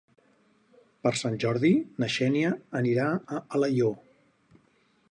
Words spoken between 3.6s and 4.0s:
Alaior.